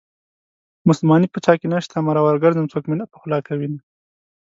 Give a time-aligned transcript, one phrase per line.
[0.89, 3.79] مسلماني په چاكې نشته مرور ګرځم څوك مې نه پخولاكوينه